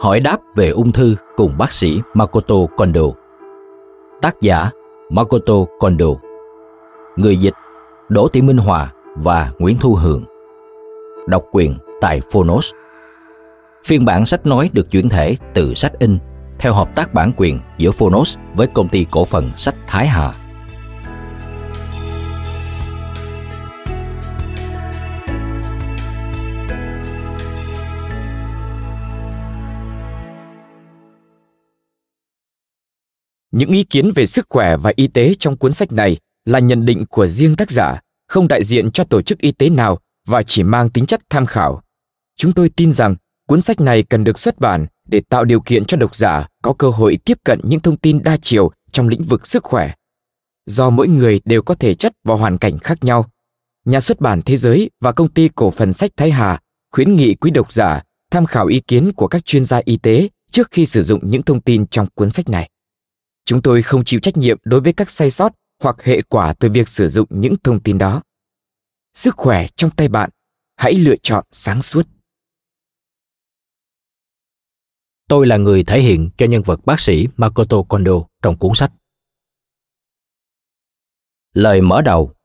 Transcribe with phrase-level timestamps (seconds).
[0.00, 3.02] Hỏi đáp về ung thư cùng bác sĩ Makoto Kondo.
[4.22, 4.70] Tác giả
[5.10, 6.06] Makoto Kondo.
[7.16, 7.54] Người dịch
[8.08, 10.24] Đỗ Thị Minh Hòa và Nguyễn Thu Hường.
[11.26, 12.72] Độc quyền tại Phonos.
[13.84, 16.18] Phiên bản sách nói được chuyển thể từ sách in
[16.58, 20.32] theo hợp tác bản quyền giữa Phonos với công ty cổ phần sách Thái Hà.
[33.52, 36.86] Những ý kiến về sức khỏe và y tế trong cuốn sách này là nhận
[36.86, 40.42] định của riêng tác giả, không đại diện cho tổ chức y tế nào và
[40.42, 41.82] chỉ mang tính chất tham khảo.
[42.36, 43.16] Chúng tôi tin rằng
[43.48, 46.72] cuốn sách này cần được xuất bản để tạo điều kiện cho độc giả có
[46.72, 49.92] cơ hội tiếp cận những thông tin đa chiều trong lĩnh vực sức khỏe.
[50.66, 53.30] Do mỗi người đều có thể chất và hoàn cảnh khác nhau,
[53.84, 56.60] nhà xuất bản thế giới và công ty cổ phần sách Thái Hà
[56.92, 60.28] khuyến nghị quý độc giả tham khảo ý kiến của các chuyên gia y tế
[60.50, 62.70] trước khi sử dụng những thông tin trong cuốn sách này.
[63.46, 65.52] Chúng tôi không chịu trách nhiệm đối với các sai sót
[65.82, 68.22] hoặc hệ quả từ việc sử dụng những thông tin đó.
[69.14, 70.30] Sức khỏe trong tay bạn,
[70.76, 72.08] hãy lựa chọn sáng suốt.
[75.28, 78.12] Tôi là người thể hiện cho nhân vật bác sĩ Makoto Kondo
[78.42, 78.92] trong cuốn sách.
[81.52, 82.35] Lời mở đầu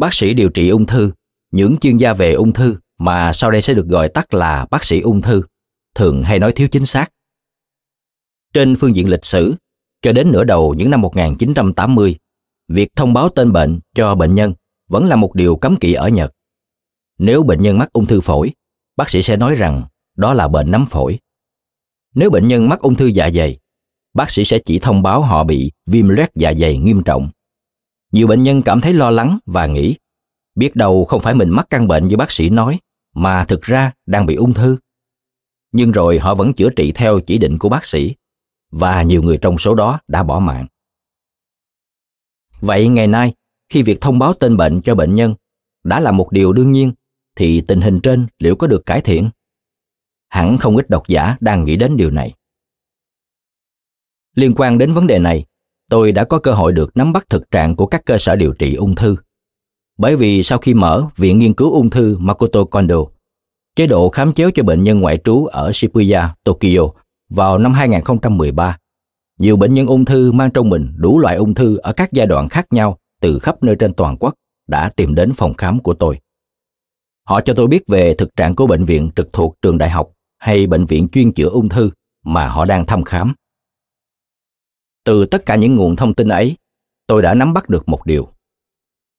[0.00, 1.12] bác sĩ điều trị ung thư,
[1.50, 4.84] những chuyên gia về ung thư mà sau đây sẽ được gọi tắt là bác
[4.84, 5.42] sĩ ung thư,
[5.94, 7.06] thường hay nói thiếu chính xác.
[8.52, 9.54] Trên phương diện lịch sử,
[10.02, 12.16] cho đến nửa đầu những năm 1980,
[12.68, 14.54] việc thông báo tên bệnh cho bệnh nhân
[14.88, 16.32] vẫn là một điều cấm kỵ ở Nhật.
[17.18, 18.52] Nếu bệnh nhân mắc ung thư phổi,
[18.96, 19.82] bác sĩ sẽ nói rằng
[20.16, 21.18] đó là bệnh nấm phổi.
[22.14, 23.58] Nếu bệnh nhân mắc ung thư dạ dày,
[24.14, 27.30] bác sĩ sẽ chỉ thông báo họ bị viêm loét dạ dày nghiêm trọng
[28.12, 29.96] nhiều bệnh nhân cảm thấy lo lắng và nghĩ,
[30.54, 32.78] biết đâu không phải mình mắc căn bệnh như bác sĩ nói,
[33.14, 34.76] mà thực ra đang bị ung thư.
[35.72, 38.14] Nhưng rồi họ vẫn chữa trị theo chỉ định của bác sĩ,
[38.70, 40.66] và nhiều người trong số đó đã bỏ mạng.
[42.60, 43.34] Vậy ngày nay,
[43.68, 45.34] khi việc thông báo tên bệnh cho bệnh nhân
[45.84, 46.92] đã là một điều đương nhiên,
[47.36, 49.30] thì tình hình trên liệu có được cải thiện?
[50.28, 52.34] Hẳn không ít độc giả đang nghĩ đến điều này.
[54.34, 55.44] Liên quan đến vấn đề này
[55.90, 58.52] tôi đã có cơ hội được nắm bắt thực trạng của các cơ sở điều
[58.52, 59.16] trị ung thư.
[59.98, 62.96] Bởi vì sau khi mở Viện Nghiên cứu Ung thư Makoto Kondo,
[63.76, 66.82] chế độ khám chéo cho bệnh nhân ngoại trú ở Shibuya, Tokyo
[67.30, 68.78] vào năm 2013,
[69.38, 72.26] nhiều bệnh nhân ung thư mang trong mình đủ loại ung thư ở các giai
[72.26, 74.34] đoạn khác nhau từ khắp nơi trên toàn quốc
[74.68, 76.18] đã tìm đến phòng khám của tôi.
[77.28, 80.10] Họ cho tôi biết về thực trạng của bệnh viện trực thuộc trường đại học
[80.38, 81.90] hay bệnh viện chuyên chữa ung thư
[82.24, 83.34] mà họ đang thăm khám
[85.04, 86.56] từ tất cả những nguồn thông tin ấy,
[87.06, 88.28] tôi đã nắm bắt được một điều.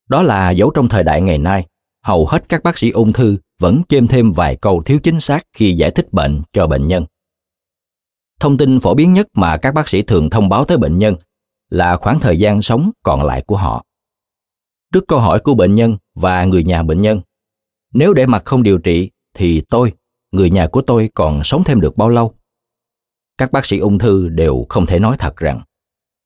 [0.10, 1.66] Đó là dẫu trong thời đại ngày nay,
[2.04, 5.44] hầu hết các bác sĩ ung thư vẫn chêm thêm vài câu thiếu chính xác
[5.54, 7.06] khi giải thích bệnh cho bệnh nhân.
[8.40, 11.16] Thông tin phổ biến nhất mà các bác sĩ thường thông báo tới bệnh nhân
[11.70, 13.86] là khoảng thời gian sống còn lại của họ.
[14.94, 17.22] Trước câu hỏi của bệnh nhân và người nhà bệnh nhân,
[17.94, 19.94] nếu để mặt không điều trị thì tôi,
[20.32, 22.34] người nhà của tôi còn sống thêm được bao lâu?
[23.38, 25.62] Các bác sĩ ung thư đều không thể nói thật rằng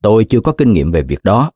[0.06, 1.52] Tôi chưa có kinh nghiệm về việc đó,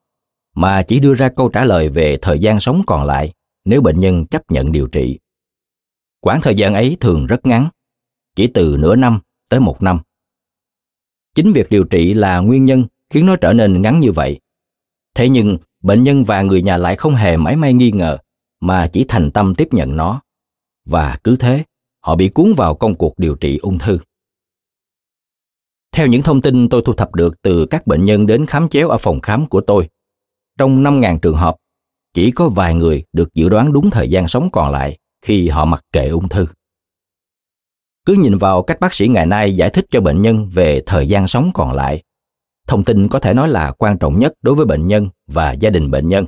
[0.55, 3.33] mà chỉ đưa ra câu trả lời về thời gian sống còn lại
[3.65, 5.19] nếu bệnh nhân chấp nhận điều trị.
[6.19, 7.69] Quãng thời gian ấy thường rất ngắn,
[8.35, 9.19] chỉ từ nửa năm
[9.49, 9.99] tới một năm.
[11.35, 14.39] Chính việc điều trị là nguyên nhân khiến nó trở nên ngắn như vậy.
[15.15, 18.17] Thế nhưng, bệnh nhân và người nhà lại không hề mãi may nghi ngờ,
[18.59, 20.21] mà chỉ thành tâm tiếp nhận nó.
[20.85, 21.63] Và cứ thế,
[21.99, 23.99] họ bị cuốn vào công cuộc điều trị ung thư.
[25.91, 28.89] Theo những thông tin tôi thu thập được từ các bệnh nhân đến khám chéo
[28.89, 29.89] ở phòng khám của tôi,
[30.57, 31.55] trong 5.000 trường hợp,
[32.13, 35.65] chỉ có vài người được dự đoán đúng thời gian sống còn lại khi họ
[35.65, 36.47] mặc kệ ung thư.
[38.05, 41.07] Cứ nhìn vào cách bác sĩ ngày nay giải thích cho bệnh nhân về thời
[41.07, 42.03] gian sống còn lại,
[42.67, 45.69] thông tin có thể nói là quan trọng nhất đối với bệnh nhân và gia
[45.69, 46.25] đình bệnh nhân.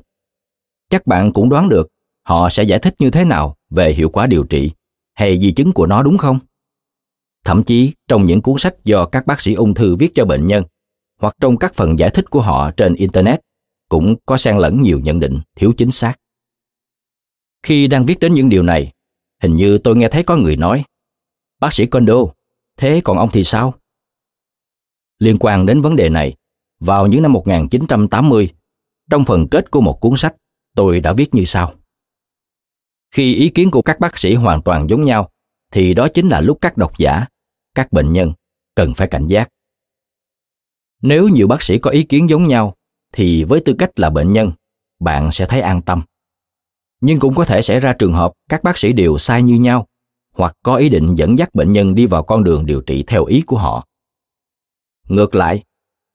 [0.90, 1.88] Chắc bạn cũng đoán được
[2.24, 4.72] họ sẽ giải thích như thế nào về hiệu quả điều trị
[5.14, 6.40] hay di chứng của nó đúng không?
[7.46, 10.48] Thậm chí trong những cuốn sách do các bác sĩ ung thư viết cho bệnh
[10.48, 10.64] nhân
[11.20, 13.40] hoặc trong các phần giải thích của họ trên internet
[13.90, 16.14] cũng có xen lẫn nhiều nhận định thiếu chính xác.
[17.64, 18.92] Khi đang viết đến những điều này,
[19.42, 20.84] hình như tôi nghe thấy có người nói
[21.60, 22.16] Bác sĩ condo
[22.78, 23.74] thế còn ông thì sao?
[25.20, 26.36] Liên quan đến vấn đề này,
[26.80, 28.50] vào những năm 1980,
[29.10, 30.36] trong phần kết của một cuốn sách,
[30.76, 31.74] tôi đã viết như sau.
[33.12, 35.30] Khi ý kiến của các bác sĩ hoàn toàn giống nhau,
[35.72, 37.26] thì đó chính là lúc các độc giả,
[37.76, 38.34] các bệnh nhân
[38.76, 39.50] cần phải cảnh giác.
[41.02, 42.76] Nếu nhiều bác sĩ có ý kiến giống nhau,
[43.14, 44.52] thì với tư cách là bệnh nhân,
[45.00, 46.02] bạn sẽ thấy an tâm.
[47.02, 49.88] Nhưng cũng có thể xảy ra trường hợp các bác sĩ đều sai như nhau
[50.34, 53.26] hoặc có ý định dẫn dắt bệnh nhân đi vào con đường điều trị theo
[53.26, 53.88] ý của họ.
[55.08, 55.64] Ngược lại,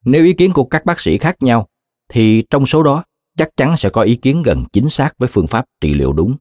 [0.04, 1.68] nếu ý kiến của các bác sĩ khác nhau,
[2.08, 3.04] thì trong số đó
[3.38, 6.36] chắc chắn sẽ có ý kiến gần chính xác với phương pháp trị liệu đúng.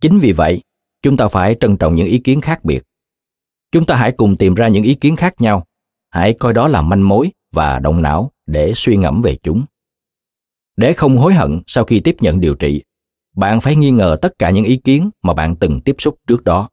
[0.00, 0.62] Chính vì vậy,
[1.02, 2.82] chúng ta phải trân trọng những ý kiến khác biệt.
[3.74, 5.66] Chúng ta hãy cùng tìm ra những ý kiến khác nhau,
[6.10, 9.64] hãy coi đó là manh mối và động não để suy ngẫm về chúng.
[10.76, 12.82] Để không hối hận sau khi tiếp nhận điều trị,
[13.36, 16.44] bạn phải nghi ngờ tất cả những ý kiến mà bạn từng tiếp xúc trước
[16.44, 16.68] đó.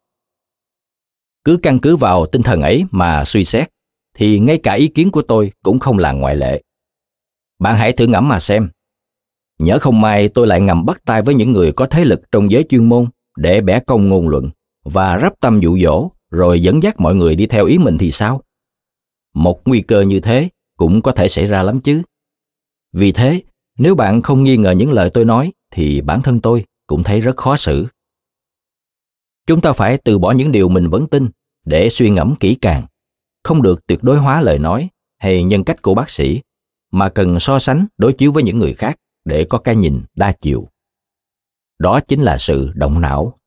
[1.44, 3.70] Cứ căn cứ vào tinh thần ấy mà suy xét,
[4.16, 6.62] thì ngay cả ý kiến của tôi cũng không là ngoại lệ.
[7.60, 8.70] Bạn hãy thử ngẫm mà xem.
[9.60, 12.52] Nhớ không may tôi lại ngầm bắt tay với những người có thế lực trong
[12.52, 13.06] giới chuyên môn
[13.38, 14.50] để bẻ công ngôn luận
[14.84, 18.12] và rắp tâm dụ dỗ rồi dẫn dắt mọi người đi theo ý mình thì
[18.12, 18.42] sao?
[19.34, 22.02] Một nguy cơ như thế cũng có thể xảy ra lắm chứ.
[22.94, 23.42] Vì thế,
[23.78, 27.22] nếu bạn không nghi ngờ những lời tôi nói thì bản thân tôi cũng thấy
[27.22, 27.88] rất khó xử.
[29.48, 31.30] Chúng ta phải từ bỏ những điều mình vẫn tin
[31.66, 32.86] để suy ngẫm kỹ càng,
[33.44, 36.42] không được tuyệt đối hóa lời nói hay nhân cách của bác sĩ,
[36.92, 40.32] mà cần so sánh đối chiếu với những người khác để có cái nhìn đa
[40.32, 40.68] chiều.
[41.80, 43.40] Đó chính là sự động não.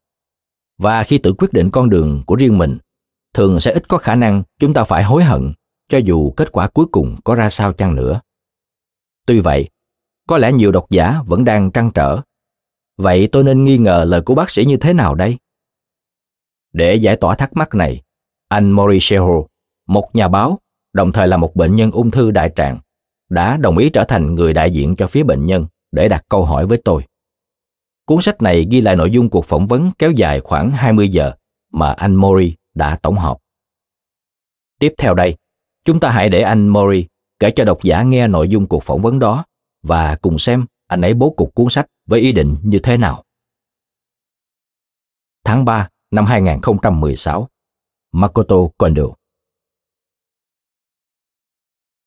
[0.79, 2.79] Và khi tự quyết định con đường của riêng mình,
[3.35, 5.53] thường sẽ ít có khả năng chúng ta phải hối hận
[5.88, 8.21] cho dù kết quả cuối cùng có ra sao chăng nữa.
[9.26, 9.69] Tuy vậy,
[10.29, 12.21] có lẽ nhiều độc giả vẫn đang trăn trở.
[12.97, 15.37] Vậy tôi nên nghi ngờ lời của bác sĩ như thế nào đây?
[16.73, 18.03] Để giải tỏa thắc mắc này,
[18.49, 19.26] anh Mauricio,
[19.87, 20.59] một nhà báo,
[20.93, 22.79] đồng thời là một bệnh nhân ung thư đại tràng,
[23.31, 26.44] đã đồng ý trở thành người đại diện cho phía bệnh nhân để đặt câu
[26.44, 27.03] hỏi với tôi.
[28.04, 31.32] Cuốn sách này ghi lại nội dung cuộc phỏng vấn kéo dài khoảng 20 giờ
[31.72, 33.38] mà anh Mori đã tổng hợp.
[34.78, 35.36] Tiếp theo đây,
[35.84, 37.06] chúng ta hãy để anh Mori
[37.38, 39.44] kể cho độc giả nghe nội dung cuộc phỏng vấn đó
[39.82, 43.25] và cùng xem anh ấy bố cục cuốn sách với ý định như thế nào.
[45.44, 47.49] Tháng 3 năm 2016
[48.12, 49.04] Makoto Kondo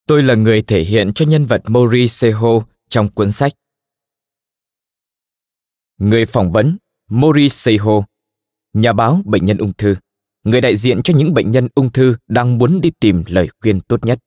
[0.07, 2.49] Tôi là người thể hiện cho nhân vật Mori Seho
[2.89, 3.53] trong cuốn sách.
[5.97, 6.77] Người phỏng vấn
[7.09, 8.03] Mori Seiho,
[8.73, 9.95] nhà báo bệnh nhân ung thư,
[10.43, 13.81] người đại diện cho những bệnh nhân ung thư đang muốn đi tìm lời khuyên
[13.81, 14.19] tốt nhất.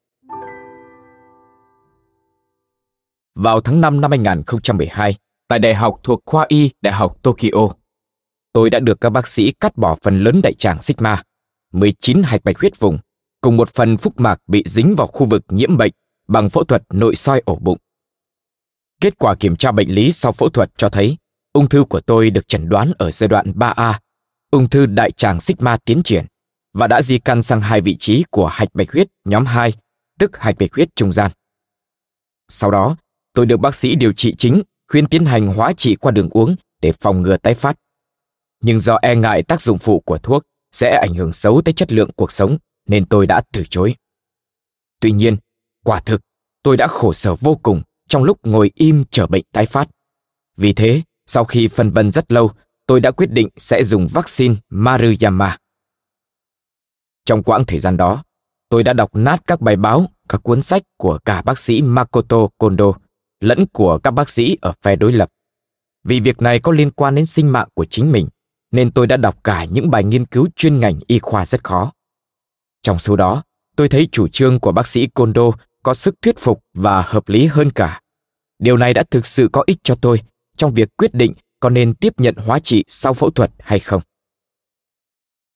[3.41, 5.15] vào tháng 5 năm 2012
[5.49, 7.69] tại Đại học thuộc khoa Y Đại học Tokyo.
[8.53, 11.23] Tôi đã được các bác sĩ cắt bỏ phần lớn đại tràng sigma,
[11.73, 12.99] 19 hạch bạch huyết vùng,
[13.41, 15.93] cùng một phần phúc mạc bị dính vào khu vực nhiễm bệnh
[16.29, 17.79] bằng phẫu thuật nội soi ổ bụng.
[19.01, 21.17] Kết quả kiểm tra bệnh lý sau phẫu thuật cho thấy
[21.53, 23.95] ung thư của tôi được chẩn đoán ở giai đoạn 3A,
[24.51, 26.27] ung thư đại tràng sigma tiến triển
[26.73, 29.73] và đã di căn sang hai vị trí của hạch bạch huyết nhóm 2,
[30.19, 31.31] tức hạch bạch huyết trung gian.
[32.49, 32.97] Sau đó,
[33.35, 36.57] tôi được bác sĩ điều trị chính khuyên tiến hành hóa trị qua đường uống
[36.83, 37.77] để phòng ngừa tái phát.
[38.63, 40.43] Nhưng do e ngại tác dụng phụ của thuốc
[40.73, 43.95] sẽ ảnh hưởng xấu tới chất lượng cuộc sống nên tôi đã từ chối.
[45.01, 45.37] Tuy nhiên,
[45.85, 46.21] quả thực,
[46.63, 49.89] tôi đã khổ sở vô cùng trong lúc ngồi im chờ bệnh tái phát.
[50.57, 52.51] Vì thế, sau khi phân vân rất lâu,
[52.87, 55.57] tôi đã quyết định sẽ dùng vaccine Maruyama.
[57.25, 58.25] Trong quãng thời gian đó,
[58.69, 62.37] tôi đã đọc nát các bài báo, các cuốn sách của cả bác sĩ Makoto
[62.59, 62.93] Kondo
[63.41, 65.29] lẫn của các bác sĩ ở phe đối lập.
[66.05, 68.29] Vì việc này có liên quan đến sinh mạng của chính mình,
[68.71, 71.93] nên tôi đã đọc cả những bài nghiên cứu chuyên ngành y khoa rất khó.
[72.83, 73.43] Trong số đó,
[73.77, 75.51] tôi thấy chủ trương của bác sĩ Kondo
[75.83, 78.01] có sức thuyết phục và hợp lý hơn cả.
[78.59, 80.21] Điều này đã thực sự có ích cho tôi
[80.61, 84.03] trong việc quyết định có nên tiếp nhận hóa trị sau phẫu thuật hay không.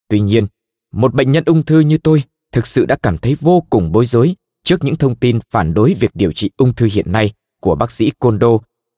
[0.09, 0.47] Tuy nhiên,
[0.93, 4.07] một bệnh nhân ung thư như tôi thực sự đã cảm thấy vô cùng bối
[4.07, 7.75] rối trước những thông tin phản đối việc điều trị ung thư hiện nay của
[7.75, 8.49] bác sĩ Kondo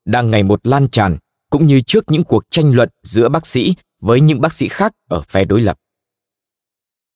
[0.05, 1.17] đang ngày một lan tràn
[1.49, 4.93] cũng như trước những cuộc tranh luận giữa bác sĩ với những bác sĩ khác
[5.09, 5.77] ở phe đối lập.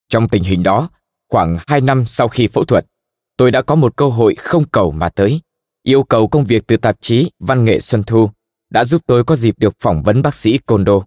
[0.10, 0.90] Trong tình hình đó,
[1.30, 2.86] khoảng 2 năm sau khi phẫu thuật,
[3.38, 5.42] tôi đã có một cơ hội không cầu mà tới.
[5.84, 8.30] Yêu cầu công việc từ tạp chí Văn nghệ Xuân Thu
[8.72, 11.02] đã giúp tôi có dịp được phỏng vấn bác sĩ Kondo.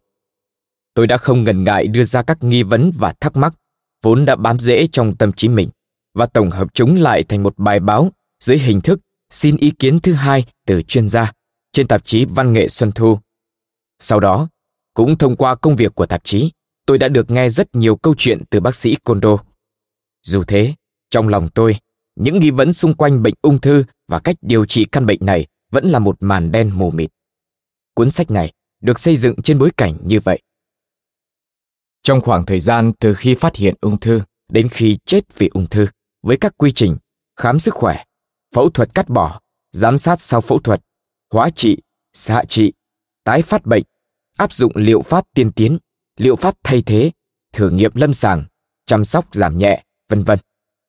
[0.95, 3.55] Tôi đã không ngần ngại đưa ra các nghi vấn và thắc mắc
[4.03, 5.69] vốn đã bám rễ trong tâm trí mình
[6.15, 10.01] và tổng hợp chúng lại thành một bài báo dưới hình thức xin ý kiến
[10.01, 11.33] thứ hai từ chuyên gia
[11.73, 13.19] trên tạp chí Văn nghệ Xuân Thu.
[13.99, 14.49] Sau đó,
[14.95, 16.51] cũng thông qua công việc của tạp chí,
[16.87, 19.37] tôi đã được nghe rất nhiều câu chuyện từ bác sĩ Kondo.
[20.23, 20.75] Dù thế,
[21.11, 21.77] trong lòng tôi,
[22.17, 25.47] những nghi vấn xung quanh bệnh ung thư và cách điều trị căn bệnh này
[25.71, 27.11] vẫn là một màn đen mù mịt.
[27.95, 30.43] Cuốn sách này được xây dựng trên bối cảnh như vậy.
[32.03, 35.69] Trong khoảng thời gian từ khi phát hiện ung thư đến khi chết vì ung
[35.69, 35.87] thư,
[36.23, 36.97] với các quy trình
[37.37, 38.05] khám sức khỏe,
[38.55, 39.41] phẫu thuật cắt bỏ,
[39.73, 40.81] giám sát sau phẫu thuật,
[41.33, 41.79] hóa trị,
[42.13, 42.73] xạ trị,
[43.25, 43.83] tái phát bệnh,
[44.37, 45.79] áp dụng liệu pháp tiên tiến,
[46.17, 47.11] liệu pháp thay thế,
[47.53, 48.45] thử nghiệm lâm sàng,
[48.87, 50.39] chăm sóc giảm nhẹ, vân vân.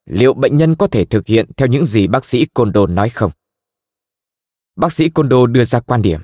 [0.06, 3.30] Liệu bệnh nhân có thể thực hiện theo những gì bác sĩ Kondo nói không?
[4.76, 6.20] Bác sĩ Kondo đưa ra quan điểm,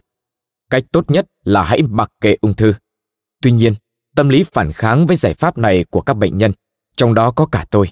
[0.72, 2.74] cách tốt nhất là hãy mặc kệ ung thư.
[3.42, 3.74] Tuy nhiên,
[4.16, 6.52] tâm lý phản kháng với giải pháp này của các bệnh nhân,
[6.96, 7.88] trong đó có cả tôi,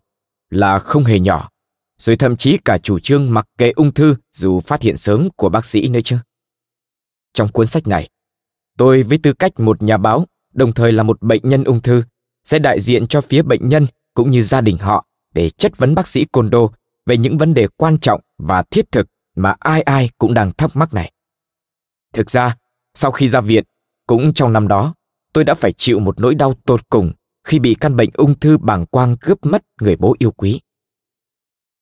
[0.51, 1.51] là không hề nhỏ,
[1.99, 5.49] rồi thậm chí cả chủ trương mặc kệ ung thư dù phát hiện sớm của
[5.49, 6.17] bác sĩ nữa chứ.
[7.33, 8.11] Trong cuốn sách này,
[8.79, 12.03] tôi với tư cách một nhà báo, đồng thời là một bệnh nhân ung thư,
[12.45, 15.95] sẽ đại diện cho phía bệnh nhân cũng như gia đình họ để chất vấn
[15.95, 16.69] bác sĩ Kondo
[17.07, 19.07] về những vấn đề quan trọng và thiết thực
[19.37, 21.13] mà ai ai cũng đang thắc mắc này.
[22.13, 22.57] Thực ra,
[22.95, 23.65] sau khi ra viện,
[24.07, 24.95] cũng trong năm đó,
[25.33, 27.13] tôi đã phải chịu một nỗi đau tột cùng
[27.45, 30.61] khi bị căn bệnh ung thư bàng quang cướp mất người bố yêu quý.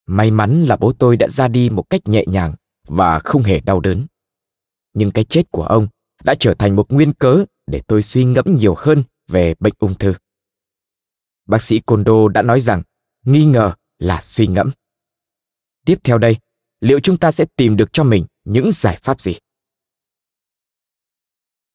[0.07, 2.55] May mắn là bố tôi đã ra đi một cách nhẹ nhàng
[2.89, 4.07] và không hề đau đớn.
[4.95, 5.89] Nhưng cái chết của ông
[6.25, 9.95] đã trở thành một nguyên cớ để tôi suy ngẫm nhiều hơn về bệnh ung
[9.95, 10.15] thư.
[11.47, 12.83] Bác sĩ Kondo đã nói rằng
[13.25, 14.71] nghi ngờ là suy ngẫm.
[15.87, 16.37] Tiếp theo đây,
[16.81, 19.35] liệu chúng ta sẽ tìm được cho mình những giải pháp gì?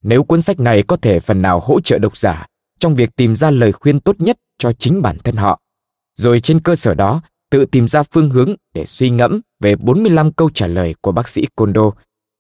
[0.04, 2.48] Nếu cuốn sách này có thể phần nào hỗ trợ độc giả
[2.80, 5.62] trong việc tìm ra lời khuyên tốt nhất cho chính bản thân họ,
[6.16, 10.32] rồi trên cơ sở đó tự tìm ra phương hướng để suy ngẫm về 45
[10.32, 11.92] câu trả lời của bác sĩ Kondo,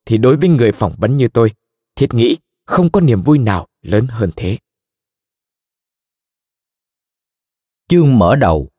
[0.05, 1.51] thì đối với người phỏng vấn như tôi,
[1.95, 4.57] thiết nghĩ không có niềm vui nào lớn hơn thế.
[7.87, 8.69] Chương mở đầu.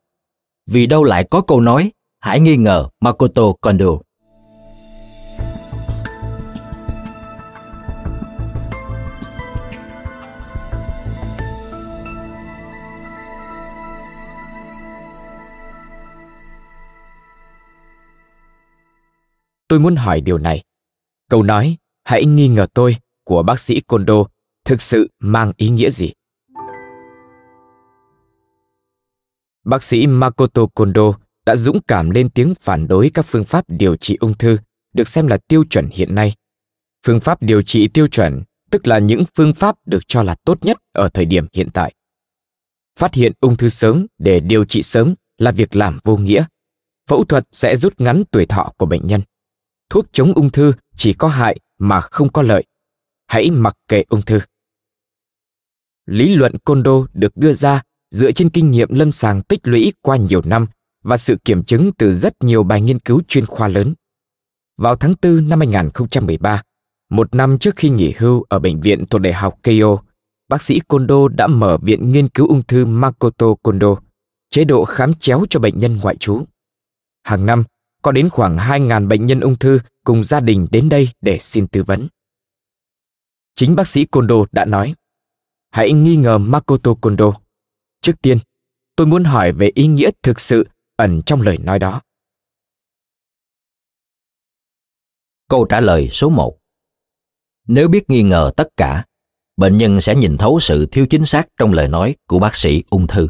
[0.65, 1.91] Vì đâu lại có câu nói
[2.25, 4.04] Hãy nghi ngờ Makoto Kondo.
[19.75, 20.63] Tôi muốn hỏi điều này.
[21.29, 24.13] Câu nói, hãy nghi ngờ tôi, của bác sĩ Kondo,
[24.65, 26.11] thực sự mang ý nghĩa gì?
[29.65, 31.13] Bác sĩ Makoto Kondo
[31.45, 34.57] đã dũng cảm lên tiếng phản đối các phương pháp điều trị ung thư,
[34.93, 36.35] được xem là tiêu chuẩn hiện nay.
[37.05, 40.65] Phương pháp điều trị tiêu chuẩn, tức là những phương pháp được cho là tốt
[40.65, 41.93] nhất ở thời điểm hiện tại.
[42.99, 46.45] Phát hiện ung thư sớm để điều trị sớm là việc làm vô nghĩa.
[47.09, 49.21] Phẫu thuật sẽ rút ngắn tuổi thọ của bệnh nhân
[49.89, 52.63] thuốc chống ung thư chỉ có hại mà không có lợi.
[53.27, 54.39] Hãy mặc kệ ung thư.
[56.05, 60.17] Lý luận Kondo được đưa ra dựa trên kinh nghiệm lâm sàng tích lũy qua
[60.17, 60.67] nhiều năm
[61.03, 63.93] và sự kiểm chứng từ rất nhiều bài nghiên cứu chuyên khoa lớn.
[64.77, 66.61] Vào tháng 4 năm 2013,
[67.09, 69.97] một năm trước khi nghỉ hưu ở bệnh viện thuộc Đại học Keio,
[70.49, 73.95] bác sĩ Kondo đã mở viện nghiên cứu ung thư Makoto Kondo,
[74.49, 76.41] chế độ khám chéo cho bệnh nhân ngoại trú.
[77.23, 77.63] Hàng năm,
[78.05, 81.67] có đến khoảng 2.000 bệnh nhân ung thư cùng gia đình đến đây để xin
[81.67, 82.07] tư vấn.
[83.55, 84.95] Chính bác sĩ Kondo đã nói,
[85.71, 87.33] hãy nghi ngờ Makoto Kondo.
[88.01, 88.37] Trước tiên,
[88.95, 92.01] tôi muốn hỏi về ý nghĩa thực sự ẩn trong lời nói đó.
[95.49, 96.57] Câu trả lời số 1
[97.67, 99.05] Nếu biết nghi ngờ tất cả,
[99.57, 102.83] bệnh nhân sẽ nhìn thấu sự thiếu chính xác trong lời nói của bác sĩ
[102.89, 103.27] ung thư.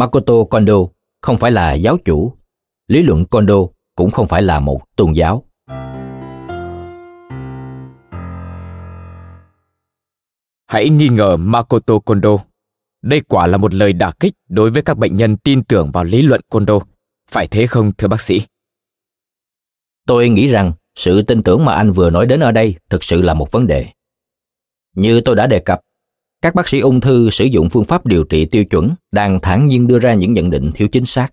[0.00, 0.74] Makoto Kondo
[1.22, 2.32] không phải là giáo chủ,
[2.88, 3.54] lý luận Kondo
[3.94, 5.44] cũng không phải là một tôn giáo.
[10.66, 12.30] Hãy nghi ngờ Makoto Kondo.
[13.02, 16.04] Đây quả là một lời đả kích đối với các bệnh nhân tin tưởng vào
[16.04, 16.78] lý luận Kondo.
[17.30, 18.42] Phải thế không thưa bác sĩ?
[20.06, 23.22] Tôi nghĩ rằng sự tin tưởng mà anh vừa nói đến ở đây thực sự
[23.22, 23.86] là một vấn đề.
[24.96, 25.80] Như tôi đã đề cập,
[26.42, 29.68] các bác sĩ ung thư sử dụng phương pháp điều trị tiêu chuẩn đang thản
[29.68, 31.28] nhiên đưa ra những nhận định thiếu chính xác.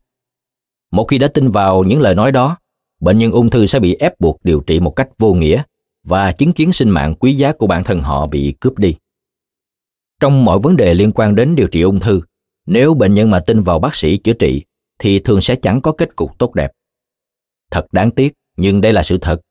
[0.91, 2.57] Một khi đã tin vào những lời nói đó,
[2.99, 5.63] bệnh nhân ung thư sẽ bị ép buộc điều trị một cách vô nghĩa
[6.03, 8.95] và chứng kiến sinh mạng quý giá của bản thân họ bị cướp đi.
[10.19, 12.21] Trong mọi vấn đề liên quan đến điều trị ung thư,
[12.65, 14.63] nếu bệnh nhân mà tin vào bác sĩ chữa trị
[14.99, 16.71] thì thường sẽ chẳng có kết cục tốt đẹp.
[17.71, 19.41] Thật đáng tiếc, nhưng đây là sự thật.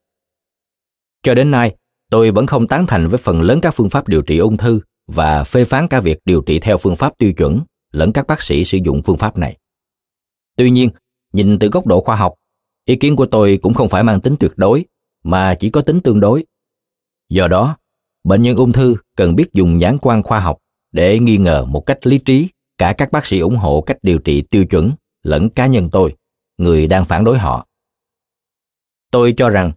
[1.23, 1.77] Cho đến nay,
[2.11, 4.81] tôi vẫn không tán thành với phần lớn các phương pháp điều trị ung thư
[5.07, 7.61] và phê phán cả việc điều trị theo phương pháp tiêu chuẩn
[7.93, 9.59] lẫn các bác sĩ sử dụng phương pháp này.
[10.57, 10.91] Tuy nhiên,
[11.33, 12.35] nhìn từ góc độ khoa học,
[12.85, 14.85] ý kiến của tôi cũng không phải mang tính tuyệt đối
[15.25, 16.45] mà chỉ có tính tương đối.
[17.29, 17.77] Do đó,
[18.25, 20.59] bệnh nhân ung thư cần biết dùng nhãn quan khoa học
[20.93, 22.49] để nghi ngờ một cách lý trí
[22.79, 26.17] cả các bác sĩ ủng hộ cách điều trị tiêu chuẩn lẫn cá nhân tôi,
[26.59, 27.67] người đang phản đối họ.
[29.11, 29.73] Tôi cho rằng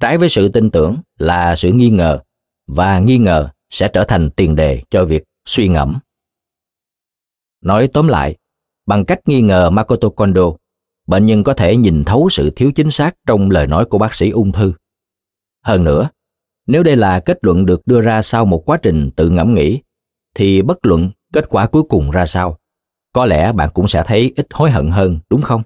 [0.00, 2.18] trái với sự tin tưởng là sự nghi ngờ
[2.66, 5.98] và nghi ngờ sẽ trở thành tiền đề cho việc suy ngẫm.
[7.60, 8.36] Nói tóm lại,
[8.86, 10.42] bằng cách nghi ngờ Makoto Kondo,
[11.06, 14.14] bệnh nhân có thể nhìn thấu sự thiếu chính xác trong lời nói của bác
[14.14, 14.72] sĩ ung thư.
[15.64, 16.10] Hơn nữa,
[16.66, 19.80] nếu đây là kết luận được đưa ra sau một quá trình tự ngẫm nghĩ,
[20.34, 22.58] thì bất luận kết quả cuối cùng ra sao,
[23.12, 25.62] có lẽ bạn cũng sẽ thấy ít hối hận hơn, đúng không?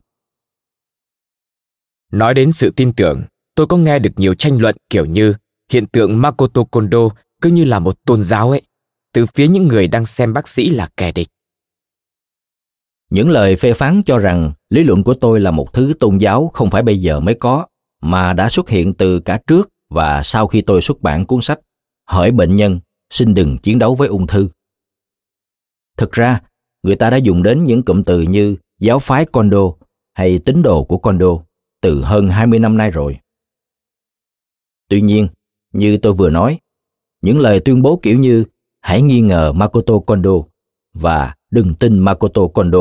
[2.12, 3.22] Nói đến sự tin tưởng,
[3.54, 5.34] tôi có nghe được nhiều tranh luận kiểu như
[5.70, 7.08] hiện tượng Makoto Kondo
[7.42, 8.62] cứ như là một tôn giáo ấy,
[9.12, 11.28] từ phía những người đang xem bác sĩ là kẻ địch.
[13.10, 16.50] Những lời phê phán cho rằng lý luận của tôi là một thứ tôn giáo
[16.54, 17.66] không phải bây giờ mới có,
[18.02, 21.60] mà đã xuất hiện từ cả trước và sau khi tôi xuất bản cuốn sách
[22.06, 24.48] Hỏi bệnh nhân, xin đừng chiến đấu với ung thư.
[25.96, 26.40] Thực ra,
[26.82, 29.58] người ta đã dùng đến những cụm từ như giáo phái Kondo
[30.14, 31.26] hay tín đồ của Kondo
[31.80, 33.18] từ hơn 20 năm nay rồi.
[34.88, 35.28] Tuy nhiên,
[35.72, 36.58] như tôi vừa nói,
[37.26, 38.44] những lời tuyên bố kiểu như
[38.80, 40.30] hãy nghi ngờ Makoto Kondo
[40.94, 42.80] và đừng tin Makoto Kondo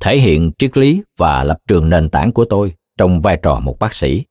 [0.00, 3.78] thể hiện triết lý và lập trường nền tảng của tôi trong vai trò một
[3.78, 4.22] bác sĩ.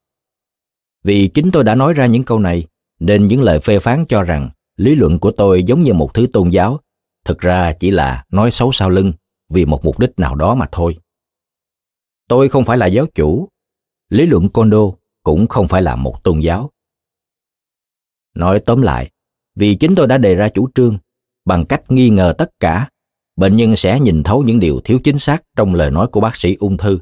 [1.04, 2.68] Vì chính tôi đã nói ra những câu này,
[3.00, 6.28] nên những lời phê phán cho rằng lý luận của tôi giống như một thứ
[6.34, 6.80] tôn giáo,
[7.26, 9.14] thực ra chỉ là nói xấu sau lưng
[9.50, 10.98] vì một mục đích nào đó mà thôi.
[12.28, 13.48] Tôi không phải là giáo chủ,
[14.10, 14.82] lý luận Kondo
[15.24, 16.72] cũng không phải là một tôn giáo.
[18.36, 19.11] Nói tóm lại,
[19.56, 20.98] vì chính tôi đã đề ra chủ trương,
[21.46, 22.90] bằng cách nghi ngờ tất cả,
[23.36, 26.36] bệnh nhân sẽ nhìn thấu những điều thiếu chính xác trong lời nói của bác
[26.36, 27.00] sĩ ung thư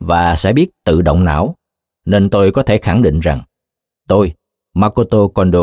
[0.00, 1.56] và sẽ biết tự động não,
[2.04, 3.40] nên tôi có thể khẳng định rằng
[4.08, 4.34] tôi,
[4.74, 5.60] Makoto Kondo,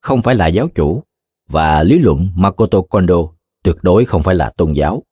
[0.00, 1.02] không phải là giáo chủ
[1.48, 3.16] và lý luận Makoto Kondo
[3.62, 5.02] tuyệt đối không phải là tôn giáo.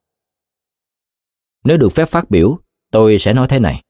[1.65, 2.59] Nếu được phép phát biểu,
[2.91, 3.83] tôi sẽ nói thế này.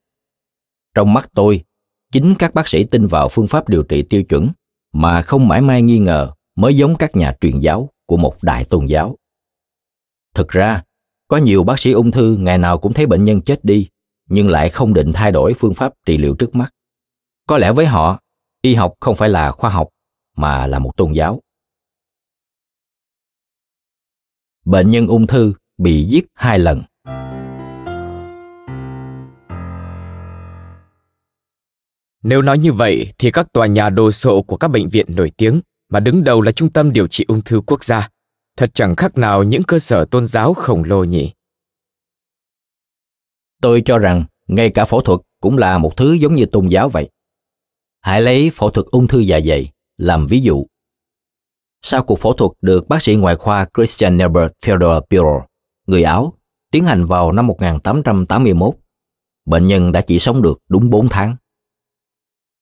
[0.94, 1.64] Trong mắt tôi,
[2.12, 4.48] chính các bác sĩ tin vào phương pháp điều trị tiêu chuẩn
[4.92, 8.64] mà không mãi may nghi ngờ mới giống các nhà truyền giáo của một đại
[8.64, 9.16] tôn giáo.
[10.34, 10.82] Thực ra,
[11.28, 13.88] có nhiều bác sĩ ung thư ngày nào cũng thấy bệnh nhân chết đi,
[14.28, 16.74] nhưng lại không định thay đổi phương pháp trị liệu trước mắt.
[17.46, 18.20] Có lẽ với họ,
[18.62, 19.88] y học không phải là khoa học,
[20.36, 21.40] mà là một tôn giáo.
[24.64, 26.82] Bệnh nhân ung thư bị giết hai lần.
[32.22, 35.32] Nếu nói như vậy thì các tòa nhà đồ sộ của các bệnh viện nổi
[35.36, 38.08] tiếng mà đứng đầu là Trung tâm Điều trị Ung thư Quốc gia,
[38.56, 41.32] thật chẳng khác nào những cơ sở tôn giáo khổng lồ nhỉ.
[43.62, 46.88] Tôi cho rằng ngay cả phẫu thuật cũng là một thứ giống như tôn giáo
[46.88, 47.10] vậy.
[48.00, 50.66] Hãy lấy phẫu thuật ung thư dạ dày làm ví dụ.
[51.82, 55.46] Sau cuộc phẫu thuật được bác sĩ ngoại khoa Christian Nelbert Theodore Piro,
[55.86, 56.38] người Áo,
[56.70, 58.74] tiến hành vào năm 1881,
[59.44, 61.36] bệnh nhân đã chỉ sống được đúng 4 tháng.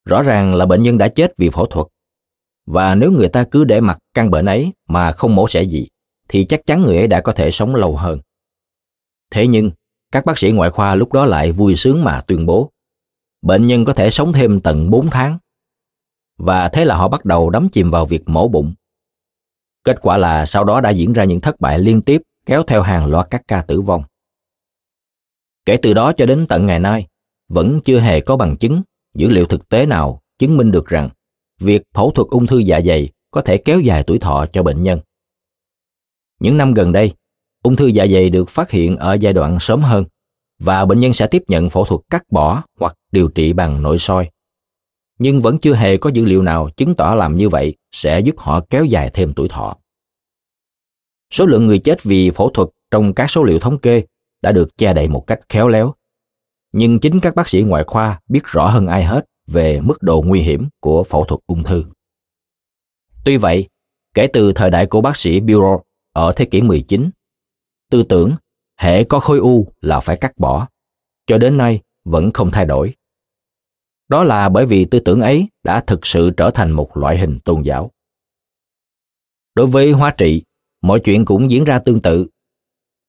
[0.04, 1.86] Rõ ràng là bệnh nhân đã chết vì phẫu thuật.
[2.66, 5.88] Và nếu người ta cứ để mặc căn bệnh ấy mà không mổ xẻ gì,
[6.28, 8.20] thì chắc chắn người ấy đã có thể sống lâu hơn.
[9.30, 9.70] Thế nhưng,
[10.12, 12.70] các bác sĩ ngoại khoa lúc đó lại vui sướng mà tuyên bố
[13.44, 15.38] bệnh nhân có thể sống thêm tận 4 tháng.
[16.38, 18.74] Và thế là họ bắt đầu đắm chìm vào việc mổ bụng.
[19.84, 22.82] Kết quả là sau đó đã diễn ra những thất bại liên tiếp kéo theo
[22.82, 24.04] hàng loạt các ca tử vong.
[25.64, 27.06] Kể từ đó cho đến tận ngày nay,
[27.48, 28.82] vẫn chưa hề có bằng chứng
[29.14, 31.08] dữ liệu thực tế nào chứng minh được rằng
[31.60, 34.82] việc phẫu thuật ung thư dạ dày có thể kéo dài tuổi thọ cho bệnh
[34.82, 35.00] nhân.
[36.40, 37.12] Những năm gần đây,
[37.62, 40.04] ung thư dạ dày được phát hiện ở giai đoạn sớm hơn
[40.58, 43.98] và bệnh nhân sẽ tiếp nhận phẫu thuật cắt bỏ hoặc điều trị bằng nội
[43.98, 44.30] soi.
[45.18, 48.34] Nhưng vẫn chưa hề có dữ liệu nào chứng tỏ làm như vậy sẽ giúp
[48.38, 49.76] họ kéo dài thêm tuổi thọ.
[51.30, 54.04] Số lượng người chết vì phẫu thuật trong các số liệu thống kê
[54.42, 55.94] đã được che đậy một cách khéo léo.
[56.72, 60.22] Nhưng chính các bác sĩ ngoại khoa biết rõ hơn ai hết về mức độ
[60.22, 61.84] nguy hiểm của phẫu thuật ung thư.
[63.24, 63.68] Tuy vậy,
[64.14, 67.10] kể từ thời đại của bác sĩ Bureau ở thế kỷ 19,
[67.90, 68.36] tư tưởng
[68.78, 70.68] hệ có khối u là phải cắt bỏ,
[71.26, 72.94] cho đến nay vẫn không thay đổi.
[74.08, 77.38] Đó là bởi vì tư tưởng ấy đã thực sự trở thành một loại hình
[77.44, 77.90] tôn giáo.
[79.54, 80.42] Đối với hóa trị,
[80.82, 82.26] mọi chuyện cũng diễn ra tương tự.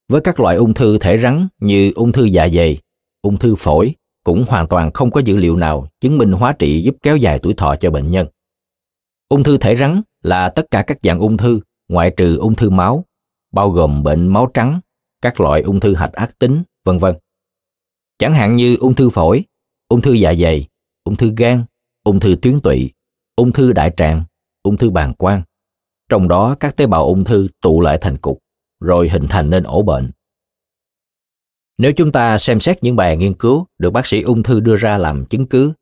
[0.08, 2.78] Với các loại ung thư thể rắn như ung thư dạ dày,
[3.21, 6.81] ung thư phổi cũng hoàn toàn không có dữ liệu nào chứng minh hóa trị
[6.81, 8.27] giúp kéo dài tuổi thọ cho bệnh nhân.
[9.29, 12.69] Ung thư thể rắn là tất cả các dạng ung thư ngoại trừ ung thư
[12.69, 13.05] máu,
[13.51, 14.79] bao gồm bệnh máu trắng,
[15.21, 17.15] các loại ung thư hạch ác tính, vân vân.
[18.19, 19.43] Chẳng hạn như ung thư phổi,
[19.88, 20.67] ung thư dạ dày,
[21.03, 21.65] ung thư gan,
[22.03, 22.91] ung thư tuyến tụy,
[23.35, 24.23] ung thư đại tràng,
[24.63, 25.41] ung thư bàng quang.
[26.09, 28.39] Trong đó các tế bào ung thư tụ lại thành cục,
[28.79, 30.11] rồi hình thành nên ổ bệnh.
[31.77, 34.75] Nếu chúng ta xem xét những bài nghiên cứu được bác sĩ ung thư đưa
[34.75, 35.73] ra làm chứng cứ,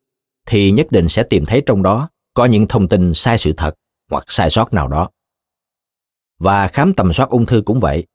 [0.46, 3.74] thì nhất định sẽ tìm thấy trong đó có những thông tin sai sự thật
[4.10, 5.10] hoặc sai sót nào đó.
[6.38, 8.06] Và khám tầm soát ung thư cũng vậy.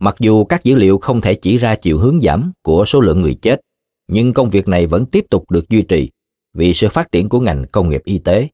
[0.00, 3.20] Mặc dù các dữ liệu không thể chỉ ra chiều hướng giảm của số lượng
[3.20, 3.60] người chết,
[4.08, 6.10] nhưng công việc này vẫn tiếp tục được duy trì
[6.54, 8.48] vì sự phát triển của ngành công nghiệp y tế.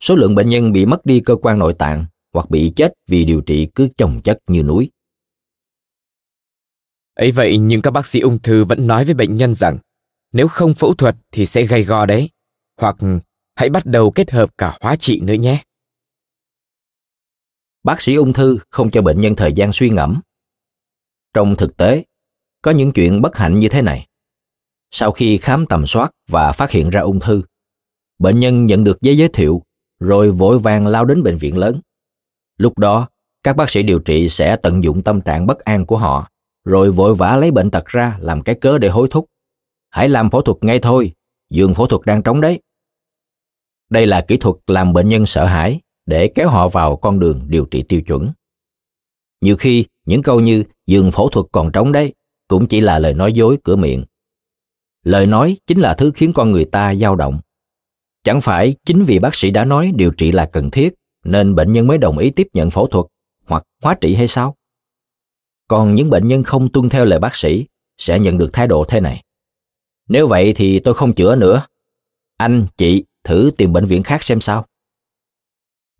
[0.00, 3.24] Số lượng bệnh nhân bị mất đi cơ quan nội tạng hoặc bị chết vì
[3.24, 4.90] điều trị cứ chồng chất như núi
[7.14, 9.78] ấy vậy nhưng các bác sĩ ung thư vẫn nói với bệnh nhân rằng
[10.32, 12.30] nếu không phẫu thuật thì sẽ gây go đấy.
[12.76, 12.96] Hoặc
[13.54, 15.62] hãy bắt đầu kết hợp cả hóa trị nữa nhé.
[17.82, 20.20] Bác sĩ ung thư không cho bệnh nhân thời gian suy ngẫm.
[21.34, 22.04] Trong thực tế,
[22.62, 24.06] có những chuyện bất hạnh như thế này.
[24.90, 27.42] Sau khi khám tầm soát và phát hiện ra ung thư,
[28.18, 29.62] bệnh nhân nhận được giấy giới thiệu
[30.00, 31.80] rồi vội vàng lao đến bệnh viện lớn.
[32.56, 33.08] Lúc đó,
[33.42, 36.28] các bác sĩ điều trị sẽ tận dụng tâm trạng bất an của họ,
[36.70, 39.26] rồi vội vã lấy bệnh tật ra làm cái cớ để hối thúc.
[39.90, 41.12] Hãy làm phẫu thuật ngay thôi,
[41.50, 42.60] giường phẫu thuật đang trống đấy.
[43.90, 47.40] Đây là kỹ thuật làm bệnh nhân sợ hãi để kéo họ vào con đường
[47.48, 48.32] điều trị tiêu chuẩn.
[49.40, 52.14] Nhiều khi, những câu như giường phẫu thuật còn trống đấy
[52.48, 54.04] cũng chỉ là lời nói dối cửa miệng.
[55.04, 57.40] Lời nói chính là thứ khiến con người ta dao động.
[58.24, 61.72] Chẳng phải chính vì bác sĩ đã nói điều trị là cần thiết nên bệnh
[61.72, 63.06] nhân mới đồng ý tiếp nhận phẫu thuật
[63.46, 64.56] hoặc hóa trị hay sao?
[65.70, 67.66] Còn những bệnh nhân không tuân theo lời bác sĩ
[67.98, 69.22] sẽ nhận được thái độ thế này.
[70.08, 71.66] Nếu vậy thì tôi không chữa nữa.
[72.36, 74.66] Anh, chị thử tìm bệnh viện khác xem sao.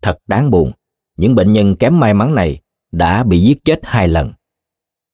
[0.01, 0.71] Thật đáng buồn,
[1.17, 4.33] những bệnh nhân kém may mắn này đã bị giết chết hai lần.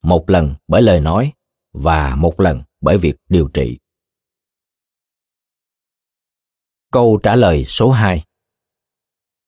[0.04, 1.34] Một lần bởi lời nói
[1.74, 3.78] và một lần bởi việc điều trị.
[6.92, 8.24] Câu trả lời số 2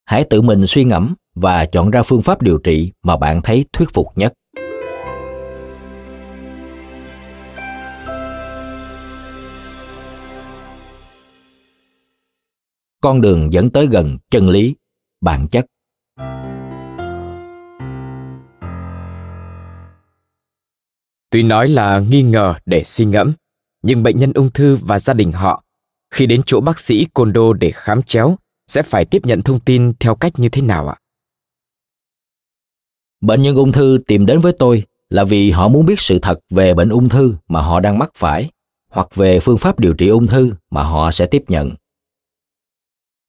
[0.05, 3.65] Hãy tự mình suy ngẫm và chọn ra phương pháp điều trị mà bạn thấy
[3.73, 4.33] thuyết phục nhất.
[13.01, 14.75] Con đường dẫn tới gần chân lý,
[15.21, 15.65] bản chất.
[21.29, 23.33] Tuy nói là nghi ngờ để suy ngẫm,
[23.81, 25.63] nhưng bệnh nhân ung thư và gia đình họ
[26.11, 28.35] khi đến chỗ bác sĩ Kondo để khám chéo
[28.67, 30.95] sẽ phải tiếp nhận thông tin theo cách như thế nào ạ?
[33.21, 36.39] Bệnh nhân ung thư tìm đến với tôi là vì họ muốn biết sự thật
[36.49, 38.51] về bệnh ung thư mà họ đang mắc phải
[38.91, 41.75] hoặc về phương pháp điều trị ung thư mà họ sẽ tiếp nhận.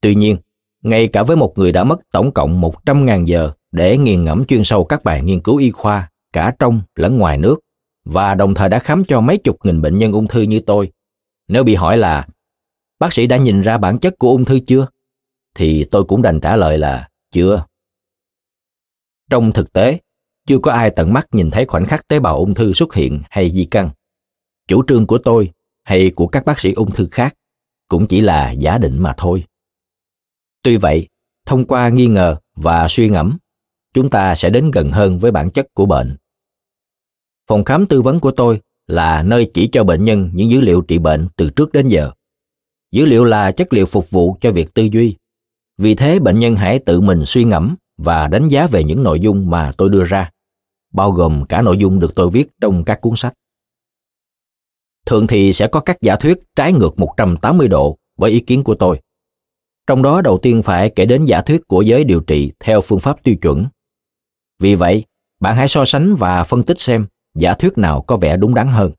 [0.00, 0.36] Tuy nhiên,
[0.82, 4.64] ngay cả với một người đã mất tổng cộng 100.000 giờ để nghiền ngẫm chuyên
[4.64, 7.60] sâu các bài nghiên cứu y khoa cả trong lẫn ngoài nước
[8.04, 10.92] và đồng thời đã khám cho mấy chục nghìn bệnh nhân ung thư như tôi.
[11.48, 12.26] Nếu bị hỏi là
[12.98, 14.86] bác sĩ đã nhìn ra bản chất của ung thư chưa?
[15.54, 17.64] Thì tôi cũng đành trả lời là chưa.
[19.30, 19.98] Trong thực tế,
[20.46, 23.20] chưa có ai tận mắt nhìn thấy khoảnh khắc tế bào ung thư xuất hiện
[23.30, 23.90] hay di căn.
[24.68, 25.50] Chủ trương của tôi
[25.82, 27.36] hay của các bác sĩ ung thư khác
[27.88, 29.44] cũng chỉ là giả định mà thôi.
[30.62, 31.08] Tuy vậy,
[31.46, 33.38] thông qua nghi ngờ và suy ngẫm,
[33.94, 36.16] chúng ta sẽ đến gần hơn với bản chất của bệnh.
[37.46, 40.80] Phòng khám tư vấn của tôi là nơi chỉ cho bệnh nhân những dữ liệu
[40.80, 42.10] trị bệnh từ trước đến giờ.
[42.92, 45.16] Dữ liệu là chất liệu phục vụ cho việc tư duy.
[45.78, 49.20] Vì thế bệnh nhân hãy tự mình suy ngẫm và đánh giá về những nội
[49.20, 50.30] dung mà tôi đưa ra,
[50.92, 53.34] bao gồm cả nội dung được tôi viết trong các cuốn sách.
[55.06, 58.74] Thường thì sẽ có các giả thuyết trái ngược 180 độ với ý kiến của
[58.74, 59.00] tôi.
[59.90, 63.00] Trong đó đầu tiên phải kể đến giả thuyết của giới điều trị theo phương
[63.00, 63.66] pháp tiêu chuẩn.
[64.58, 65.04] Vì vậy,
[65.40, 68.68] bạn hãy so sánh và phân tích xem giả thuyết nào có vẻ đúng đắn
[68.68, 68.92] hơn.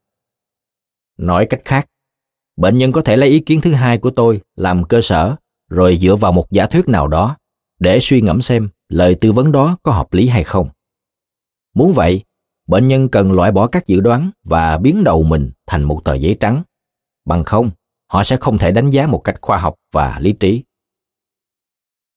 [1.18, 1.88] Nói cách khác,
[2.58, 5.36] bệnh nhân có thể lấy ý kiến thứ hai của tôi làm cơ sở
[5.70, 7.38] rồi dựa vào một giả thuyết nào đó
[7.80, 10.70] để suy ngẫm xem lời tư vấn đó có hợp lý hay không.
[11.74, 12.24] Muốn vậy,
[12.68, 16.14] bệnh nhân cần loại bỏ các dự đoán và biến đầu mình thành một tờ
[16.14, 16.64] giấy trắng.
[17.26, 17.72] Bằng không,
[18.08, 20.64] họ sẽ không thể đánh giá một cách khoa học và lý trí.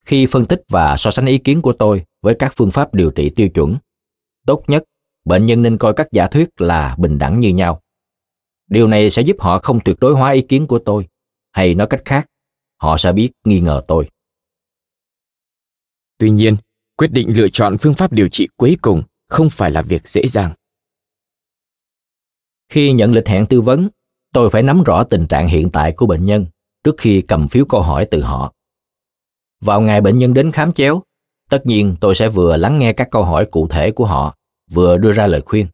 [0.04, 3.10] Khi phân tích và so sánh ý kiến của tôi với các phương pháp điều
[3.10, 3.76] trị tiêu chuẩn,
[4.46, 4.84] tốt nhất
[5.24, 7.80] bệnh nhân nên coi các giả thuyết là bình đẳng như nhau.
[8.70, 11.08] Điều này sẽ giúp họ không tuyệt đối hóa ý kiến của tôi,
[11.52, 12.26] hay nói cách khác,
[12.76, 14.10] họ sẽ biết nghi ngờ tôi.
[16.18, 16.56] Tuy nhiên,
[16.96, 20.26] quyết định lựa chọn phương pháp điều trị cuối cùng không phải là việc dễ
[20.26, 20.54] dàng.
[22.68, 23.88] Khi nhận lịch hẹn tư vấn,
[24.32, 26.46] tôi phải nắm rõ tình trạng hiện tại của bệnh nhân
[26.84, 28.52] trước khi cầm phiếu câu hỏi từ họ.
[29.64, 31.02] Vào ngày bệnh nhân đến khám chéo,
[31.50, 34.34] tất nhiên tôi sẽ vừa lắng nghe các câu hỏi cụ thể của họ,
[34.70, 35.66] vừa đưa ra lời khuyên.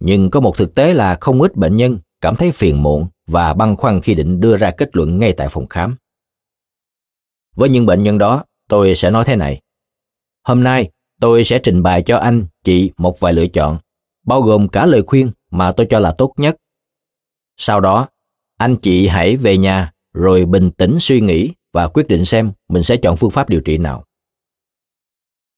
[0.00, 3.54] Nhưng có một thực tế là không ít bệnh nhân cảm thấy phiền muộn và
[3.54, 5.96] băn khoăn khi định đưa ra kết luận ngay tại phòng khám.
[7.54, 9.60] Với những bệnh nhân đó, tôi sẽ nói thế này.
[10.44, 13.78] Hôm nay, tôi sẽ trình bày cho anh, chị một vài lựa chọn,
[14.26, 16.56] bao gồm cả lời khuyên mà tôi cho là tốt nhất.
[17.56, 18.08] Sau đó,
[18.56, 22.82] anh chị hãy về nhà rồi bình tĩnh suy nghĩ và quyết định xem mình
[22.82, 24.04] sẽ chọn phương pháp điều trị nào.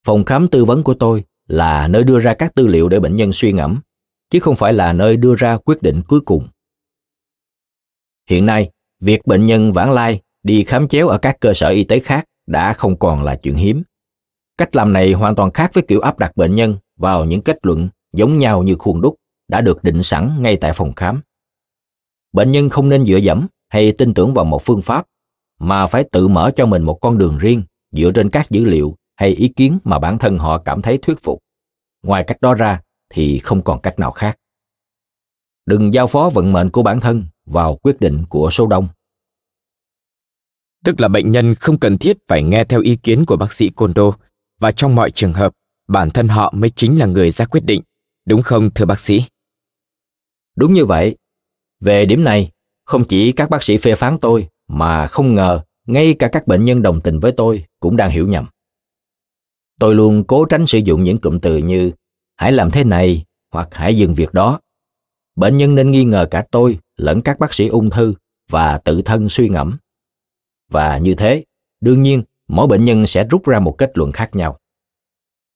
[0.07, 3.17] Phòng khám tư vấn của tôi là nơi đưa ra các tư liệu để bệnh
[3.17, 3.81] nhân suy ngẫm,
[4.31, 6.49] chứ không phải là nơi đưa ra quyết định cuối cùng.
[8.31, 8.71] Hiện nay,
[9.01, 12.25] việc bệnh nhân vãng lai đi khám chéo ở các cơ sở y tế khác
[12.47, 13.83] đã không còn là chuyện hiếm.
[14.59, 17.59] Cách làm này hoàn toàn khác với kiểu áp đặt bệnh nhân vào những kết
[17.63, 19.17] luận giống nhau như khuôn đúc
[19.49, 21.21] đã được định sẵn ngay tại phòng khám.
[22.33, 25.07] Bệnh nhân không nên dựa dẫm hay tin tưởng vào một phương pháp,
[25.63, 28.97] mà phải tự mở cho mình một con đường riêng dựa trên các dữ liệu
[29.17, 31.39] hay ý kiến mà bản thân họ cảm thấy thuyết phục.
[32.03, 34.39] Ngoài cách đó ra thì không còn cách nào khác.
[35.67, 38.89] Đừng giao phó vận mệnh của bản thân vào quyết định của số đông.
[40.85, 43.69] Tức là bệnh nhân không cần thiết phải nghe theo ý kiến của bác sĩ
[43.69, 44.13] Kondo
[44.61, 45.53] và trong mọi trường hợp,
[45.89, 47.83] bản thân họ mới chính là người ra quyết định,
[48.27, 49.25] đúng không thưa bác sĩ?
[50.57, 51.17] Đúng như vậy.
[51.81, 52.51] Về điểm này,
[52.85, 56.65] không chỉ các bác sĩ phê phán tôi mà không ngờ ngay cả các bệnh
[56.65, 58.47] nhân đồng tình với tôi cũng đang hiểu nhầm.
[59.81, 61.93] Tôi luôn cố tránh sử dụng những cụm từ như
[62.37, 64.61] hãy làm thế này hoặc hãy dừng việc đó.
[65.37, 68.15] Bệnh nhân nên nghi ngờ cả tôi lẫn các bác sĩ ung thư
[68.51, 69.77] và tự thân suy ngẫm.
[70.71, 71.45] Và như thế,
[71.81, 74.59] đương nhiên mỗi bệnh nhân sẽ rút ra một kết luận khác nhau.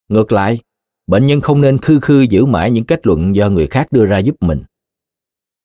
[0.08, 0.60] Ngược lại,
[1.06, 4.06] bệnh nhân không nên khư khư giữ mãi những kết luận do người khác đưa
[4.06, 4.62] ra giúp mình.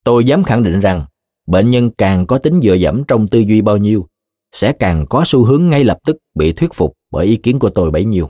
[0.03, 1.05] Tôi dám khẳng định rằng,
[1.47, 4.08] bệnh nhân càng có tính dựa dẫm trong tư duy bao nhiêu,
[4.51, 7.69] sẽ càng có xu hướng ngay lập tức bị thuyết phục bởi ý kiến của
[7.69, 8.30] tôi bấy nhiêu.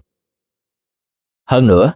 [1.46, 1.94] Hơn nữa,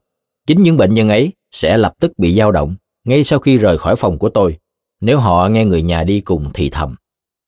[0.47, 3.78] chính những bệnh nhân ấy sẽ lập tức bị dao động ngay sau khi rời
[3.78, 4.58] khỏi phòng của tôi
[5.01, 6.95] nếu họ nghe người nhà đi cùng thì thầm.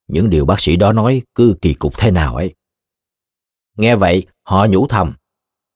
[0.08, 2.56] Những điều bác sĩ đó nói cứ kỳ cục thế nào ấy.
[3.78, 5.14] Nghe vậy, họ nhủ thầm,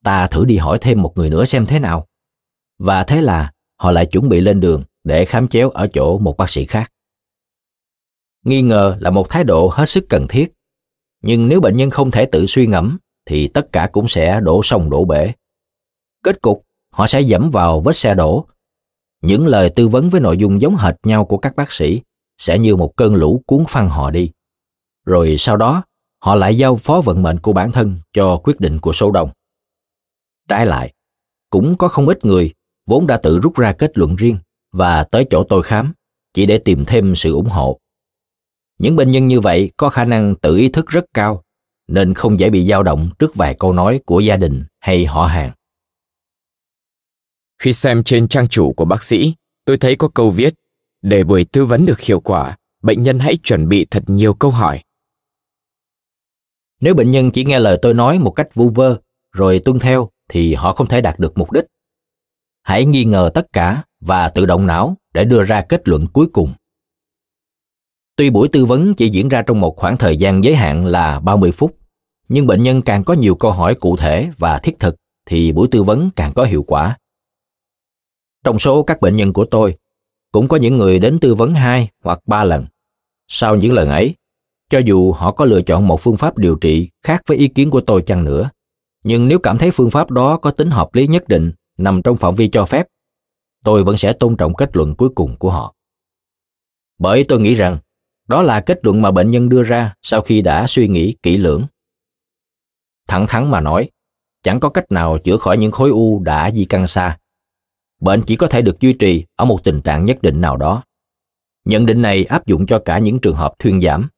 [0.04, 2.08] ta thử đi hỏi thêm một người nữa xem thế nào.
[2.80, 6.38] Và thế là họ lại chuẩn bị lên đường để khám chéo ở chỗ một
[6.38, 6.92] bác sĩ khác.
[8.46, 10.52] Nghi ngờ là một thái độ hết sức cần thiết,
[11.22, 14.62] nhưng nếu bệnh nhân không thể tự suy ngẫm thì tất cả cũng sẽ đổ
[14.64, 15.32] sông đổ bể.
[16.24, 18.46] Kết cục, họ sẽ dẫm vào vết xe đổ.
[19.22, 22.02] Những lời tư vấn với nội dung giống hệt nhau của các bác sĩ
[22.38, 24.32] sẽ như một cơn lũ cuốn phăng họ đi.
[25.06, 25.84] Rồi sau đó,
[26.20, 29.30] họ lại giao phó vận mệnh của bản thân cho quyết định của số đông.
[30.48, 30.94] Trái lại,
[31.50, 32.54] cũng có không ít người
[32.86, 34.38] vốn đã tự rút ra kết luận riêng
[34.72, 35.94] và tới chỗ tôi khám
[36.34, 37.81] chỉ để tìm thêm sự ủng hộ.
[38.82, 41.44] Những bệnh nhân như vậy có khả năng tự ý thức rất cao
[41.88, 45.26] nên không dễ bị dao động trước vài câu nói của gia đình hay họ
[45.26, 45.52] hàng.
[47.60, 49.34] Khi xem trên trang chủ của bác sĩ,
[49.66, 50.54] tôi thấy có câu viết
[51.02, 54.52] để buổi tư vấn được hiệu quả, bệnh nhân hãy chuẩn bị thật nhiều câu
[54.52, 54.84] hỏi.
[56.80, 58.98] Nếu bệnh nhân chỉ nghe lời tôi nói một cách vu vơ
[59.32, 61.66] rồi tuân theo thì họ không thể đạt được mục đích.
[62.64, 66.28] Hãy nghi ngờ tất cả và tự động não để đưa ra kết luận cuối
[66.34, 66.54] cùng.
[68.16, 71.20] Tuy buổi tư vấn chỉ diễn ra trong một khoảng thời gian giới hạn là
[71.20, 71.78] 30 phút,
[72.30, 74.96] nhưng bệnh nhân càng có nhiều câu hỏi cụ thể và thiết thực
[75.26, 76.98] thì buổi tư vấn càng có hiệu quả.
[78.44, 79.76] Trong số các bệnh nhân của tôi,
[80.32, 82.66] cũng có những người đến tư vấn hai hoặc ba lần.
[83.28, 84.16] Sau những lần ấy,
[84.70, 87.70] cho dù họ có lựa chọn một phương pháp điều trị khác với ý kiến
[87.70, 88.50] của tôi chăng nữa,
[89.04, 92.18] nhưng nếu cảm thấy phương pháp đó có tính hợp lý nhất định nằm trong
[92.18, 92.88] phạm vi cho phép,
[93.64, 95.76] tôi vẫn sẽ tôn trọng kết luận cuối cùng của họ.
[97.00, 97.78] Bởi tôi nghĩ rằng
[98.32, 101.38] đó là kết luận mà bệnh nhân đưa ra sau khi đã suy nghĩ kỹ
[101.38, 101.66] lưỡng.
[103.08, 103.90] Thẳng thắn mà nói,
[104.44, 107.18] chẳng có cách nào chữa khỏi những khối u đã di căn xa
[108.02, 110.84] bệnh chỉ có thể được duy trì ở một tình trạng nhất định nào đó.
[111.66, 114.10] Nhận định này áp dụng cho cả những trường hợp thuyên giảm.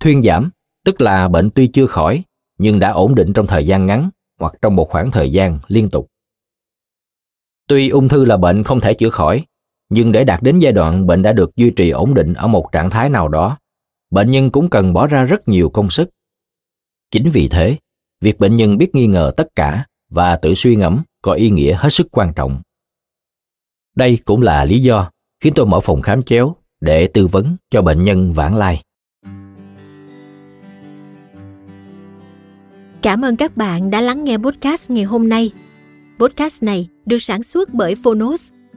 [0.00, 0.50] Thuyên giảm
[0.84, 2.22] tức là bệnh tuy chưa khỏi
[2.58, 5.90] nhưng đã ổn định trong thời gian ngắn hoặc trong một khoảng thời gian liên
[5.90, 6.08] tục.
[7.68, 9.44] Tuy ung thư là bệnh không thể chữa khỏi,
[9.88, 12.72] nhưng để đạt đến giai đoạn bệnh đã được duy trì ổn định ở một
[12.72, 13.58] trạng thái nào đó,
[14.10, 16.10] bệnh nhân cũng cần bỏ ra rất nhiều công sức.
[17.10, 17.76] Chính vì thế,
[18.20, 21.76] việc bệnh nhân biết nghi ngờ tất cả và tự suy ngẫm có ý nghĩa
[21.78, 22.60] hết sức quan trọng.
[23.96, 27.82] Đây cũng là lý do khiến tôi mở phòng khám chéo để tư vấn cho
[27.82, 28.82] bệnh nhân vãng lai.
[33.02, 35.50] Cảm ơn các bạn đã lắng nghe podcast ngày hôm nay.
[36.18, 38.52] Podcast này được sản xuất bởi Phonos,